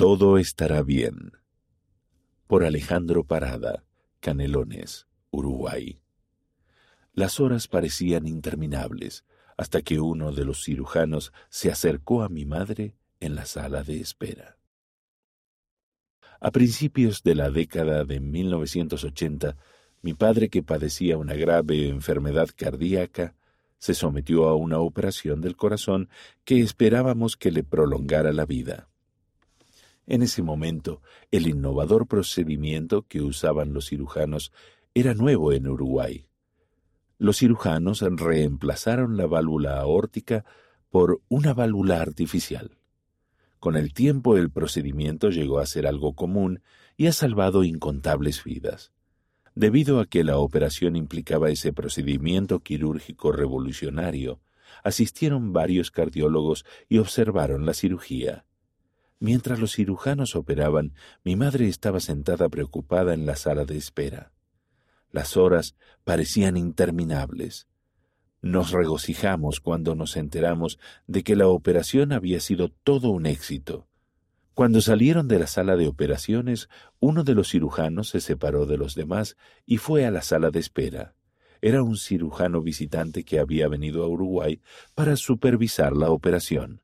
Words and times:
Todo 0.00 0.38
estará 0.38 0.82
bien. 0.82 1.32
Por 2.46 2.64
Alejandro 2.64 3.22
Parada, 3.22 3.84
Canelones, 4.20 5.06
Uruguay. 5.30 6.00
Las 7.12 7.38
horas 7.38 7.68
parecían 7.68 8.26
interminables 8.26 9.26
hasta 9.58 9.82
que 9.82 10.00
uno 10.00 10.32
de 10.32 10.46
los 10.46 10.64
cirujanos 10.64 11.34
se 11.50 11.70
acercó 11.70 12.22
a 12.22 12.30
mi 12.30 12.46
madre 12.46 12.94
en 13.20 13.34
la 13.34 13.44
sala 13.44 13.82
de 13.82 14.00
espera. 14.00 14.56
A 16.40 16.50
principios 16.50 17.22
de 17.22 17.34
la 17.34 17.50
década 17.50 18.06
de 18.06 18.20
1980, 18.20 19.58
mi 20.00 20.14
padre, 20.14 20.48
que 20.48 20.62
padecía 20.62 21.18
una 21.18 21.34
grave 21.34 21.88
enfermedad 21.88 22.48
cardíaca, 22.56 23.34
se 23.76 23.92
sometió 23.92 24.48
a 24.48 24.56
una 24.56 24.78
operación 24.78 25.42
del 25.42 25.56
corazón 25.56 26.08
que 26.46 26.60
esperábamos 26.60 27.36
que 27.36 27.50
le 27.50 27.64
prolongara 27.64 28.32
la 28.32 28.46
vida. 28.46 28.86
En 30.06 30.22
ese 30.22 30.42
momento, 30.42 31.02
el 31.30 31.46
innovador 31.46 32.06
procedimiento 32.06 33.02
que 33.02 33.20
usaban 33.20 33.72
los 33.72 33.88
cirujanos 33.88 34.52
era 34.94 35.14
nuevo 35.14 35.52
en 35.52 35.68
Uruguay. 35.68 36.26
Los 37.18 37.38
cirujanos 37.38 38.00
reemplazaron 38.00 39.16
la 39.16 39.26
válvula 39.26 39.78
aórtica 39.78 40.44
por 40.90 41.20
una 41.28 41.54
válvula 41.54 42.00
artificial. 42.00 42.78
Con 43.60 43.76
el 43.76 43.92
tiempo 43.92 44.38
el 44.38 44.50
procedimiento 44.50 45.28
llegó 45.28 45.58
a 45.58 45.66
ser 45.66 45.86
algo 45.86 46.14
común 46.14 46.62
y 46.96 47.06
ha 47.06 47.12
salvado 47.12 47.62
incontables 47.62 48.42
vidas. 48.42 48.92
Debido 49.54 50.00
a 50.00 50.06
que 50.06 50.24
la 50.24 50.38
operación 50.38 50.96
implicaba 50.96 51.50
ese 51.50 51.72
procedimiento 51.72 52.60
quirúrgico 52.60 53.32
revolucionario, 53.32 54.40
asistieron 54.82 55.52
varios 55.52 55.90
cardiólogos 55.90 56.64
y 56.88 56.98
observaron 56.98 57.66
la 57.66 57.74
cirugía. 57.74 58.44
Mientras 59.20 59.60
los 59.60 59.74
cirujanos 59.74 60.34
operaban, 60.34 60.94
mi 61.24 61.36
madre 61.36 61.68
estaba 61.68 62.00
sentada 62.00 62.48
preocupada 62.48 63.12
en 63.12 63.26
la 63.26 63.36
sala 63.36 63.66
de 63.66 63.76
espera. 63.76 64.32
Las 65.12 65.36
horas 65.36 65.76
parecían 66.04 66.56
interminables. 66.56 67.68
Nos 68.40 68.70
regocijamos 68.70 69.60
cuando 69.60 69.94
nos 69.94 70.16
enteramos 70.16 70.78
de 71.06 71.22
que 71.22 71.36
la 71.36 71.48
operación 71.48 72.12
había 72.12 72.40
sido 72.40 72.70
todo 72.70 73.10
un 73.10 73.26
éxito. 73.26 73.86
Cuando 74.54 74.80
salieron 74.80 75.28
de 75.28 75.38
la 75.38 75.46
sala 75.46 75.76
de 75.76 75.86
operaciones, 75.86 76.70
uno 76.98 77.22
de 77.22 77.34
los 77.34 77.50
cirujanos 77.50 78.08
se 78.08 78.20
separó 78.20 78.64
de 78.64 78.78
los 78.78 78.94
demás 78.94 79.36
y 79.66 79.76
fue 79.76 80.06
a 80.06 80.10
la 80.10 80.22
sala 80.22 80.50
de 80.50 80.60
espera. 80.60 81.14
Era 81.60 81.82
un 81.82 81.98
cirujano 81.98 82.62
visitante 82.62 83.22
que 83.22 83.38
había 83.38 83.68
venido 83.68 84.02
a 84.02 84.08
Uruguay 84.08 84.62
para 84.94 85.16
supervisar 85.16 85.94
la 85.94 86.10
operación. 86.10 86.80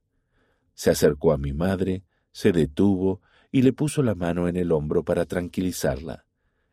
Se 0.74 0.90
acercó 0.90 1.32
a 1.32 1.38
mi 1.38 1.54
madre, 1.54 2.04
se 2.36 2.52
detuvo 2.52 3.22
y 3.50 3.62
le 3.62 3.72
puso 3.72 4.02
la 4.02 4.14
mano 4.14 4.46
en 4.46 4.58
el 4.58 4.70
hombro 4.70 5.04
para 5.04 5.24
tranquilizarla. 5.24 6.26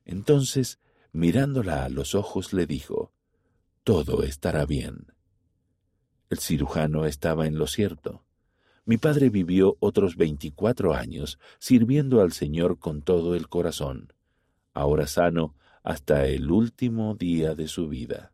Entonces, 0.04 0.78
mirándola 1.14 1.86
a 1.86 1.90
los 1.90 2.16
ojos, 2.16 2.52
le 2.52 2.66
dijo, 2.66 3.14
Todo 3.86 4.24
estará 4.24 4.66
bien. 4.66 5.14
El 6.30 6.40
cirujano 6.40 7.06
estaba 7.06 7.48
en 7.48 7.58
lo 7.58 7.68
cierto. 7.68 8.26
Mi 8.84 8.98
padre 8.98 9.30
vivió 9.30 9.78
otros 9.80 10.18
veinticuatro 10.18 10.96
años 10.96 11.40
sirviendo 11.60 12.20
al 12.20 12.34
Señor 12.34 12.78
con 12.78 13.02
todo 13.02 13.34
el 13.34 13.48
corazón, 13.48 14.12
ahora 14.74 15.08
sano 15.08 15.56
hasta 15.82 16.26
el 16.26 16.52
último 16.52 17.16
día 17.16 17.56
de 17.56 17.70
su 17.70 17.88
vida. 17.88 18.34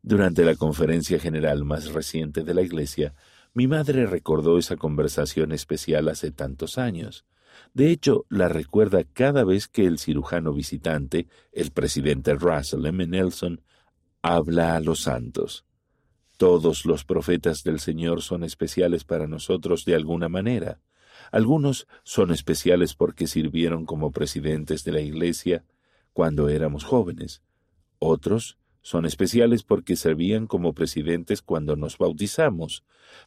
Durante 0.00 0.42
la 0.42 0.56
conferencia 0.56 1.18
general 1.18 1.66
más 1.66 1.92
reciente 1.92 2.44
de 2.44 2.54
la 2.54 2.62
Iglesia, 2.62 3.14
mi 3.54 3.66
madre 3.66 4.06
recordó 4.06 4.58
esa 4.58 4.76
conversación 4.76 5.52
especial 5.52 6.08
hace 6.08 6.30
tantos 6.30 6.78
años. 6.78 7.26
De 7.74 7.90
hecho, 7.90 8.24
la 8.30 8.48
recuerda 8.48 9.04
cada 9.04 9.44
vez 9.44 9.68
que 9.68 9.84
el 9.84 9.98
cirujano 9.98 10.52
visitante, 10.52 11.28
el 11.52 11.70
presidente 11.70 12.34
Russell 12.34 12.86
M. 12.86 13.06
Nelson, 13.06 13.60
habla 14.22 14.76
a 14.76 14.80
los 14.80 15.00
santos. 15.00 15.66
Todos 16.38 16.86
los 16.86 17.04
profetas 17.04 17.62
del 17.62 17.78
Señor 17.78 18.22
son 18.22 18.42
especiales 18.42 19.04
para 19.04 19.26
nosotros 19.26 19.84
de 19.84 19.94
alguna 19.94 20.28
manera. 20.28 20.80
Algunos 21.30 21.86
son 22.04 22.30
especiales 22.30 22.94
porque 22.94 23.26
sirvieron 23.26 23.84
como 23.84 24.12
presidentes 24.12 24.82
de 24.84 24.92
la 24.92 25.00
Iglesia 25.00 25.64
cuando 26.12 26.48
éramos 26.48 26.84
jóvenes. 26.84 27.42
Otros 27.98 28.58
son 28.82 29.06
especiales 29.06 29.62
porque 29.62 29.94
servían 29.94 30.48
como 30.48 30.74
presidentes 30.74 31.40
cuando 31.40 31.76
nos 31.76 31.98
bautizamos. 31.98 32.82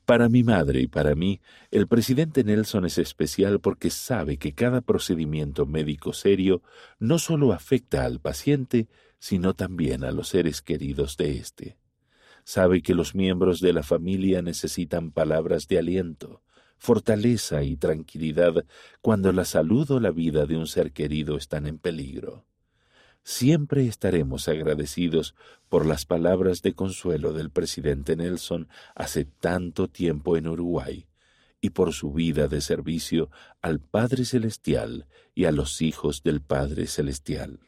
Para 0.06 0.28
mi 0.28 0.44
madre 0.44 0.82
y 0.82 0.88
para 0.88 1.16
mí, 1.16 1.40
el 1.72 1.88
presidente 1.88 2.44
Nelson 2.44 2.86
es 2.86 2.98
especial 2.98 3.62
porque 3.62 3.90
sabe 3.90 4.38
que 4.38 4.54
cada 4.54 4.82
procedimiento 4.82 5.66
médico 5.66 6.12
serio 6.12 6.62
no 7.00 7.20
solo 7.20 7.54
afecta 7.54 8.04
al 8.04 8.20
paciente, 8.20 8.90
sino 9.18 9.54
también 9.54 10.04
a 10.04 10.12
los 10.12 10.28
seres 10.28 10.62
queridos 10.62 11.16
de 11.16 11.38
éste. 11.38 11.78
Sabe 12.44 12.82
que 12.82 12.94
los 12.94 13.16
miembros 13.16 13.62
de 13.62 13.74
la 13.74 13.82
familia 13.82 14.42
necesitan 14.42 15.12
palabras 15.12 15.68
de 15.68 15.80
aliento, 15.80 16.44
fortaleza 16.78 17.64
y 17.64 17.78
tranquilidad 17.78 18.66
cuando 19.02 19.32
la 19.32 19.46
salud 19.46 19.90
o 19.90 20.00
la 20.02 20.12
vida 20.12 20.46
de 20.46 20.58
un 20.58 20.68
ser 20.68 20.92
querido 20.92 21.38
están 21.38 21.66
en 21.66 21.80
peligro 21.80 22.46
siempre 23.26 23.88
estaremos 23.88 24.48
agradecidos 24.48 25.36
por 25.68 25.86
las 25.86 26.06
palabras 26.06 26.62
de 26.62 26.74
consuelo 26.74 27.34
del 27.34 27.50
presidente 27.50 28.16
Nelson 28.16 28.70
hace 28.94 29.26
tanto 29.26 29.90
tiempo 29.90 30.38
en 30.38 30.48
Uruguay 30.48 31.08
y 31.60 31.72
por 31.72 31.94
su 31.94 32.14
vida 32.14 32.48
de 32.48 32.62
servicio 32.62 33.32
al 33.64 33.80
Padre 33.80 34.26
Celestial 34.26 35.08
y 35.34 35.46
a 35.46 35.52
los 35.52 35.82
hijos 35.82 36.22
del 36.22 36.40
Padre 36.40 36.86
Celestial. 36.86 37.60